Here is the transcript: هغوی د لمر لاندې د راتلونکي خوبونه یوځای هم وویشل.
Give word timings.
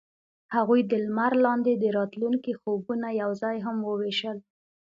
هغوی 0.55 0.81
د 0.85 0.93
لمر 1.05 1.33
لاندې 1.45 1.73
د 1.77 1.85
راتلونکي 1.97 2.51
خوبونه 2.61 3.07
یوځای 3.21 3.57
هم 3.65 3.77
وویشل. 3.89 4.37